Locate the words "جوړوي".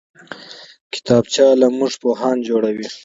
2.47-2.87